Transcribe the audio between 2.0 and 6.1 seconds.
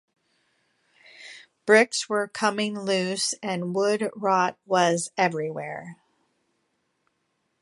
were coming loose and wood rot was everywhere.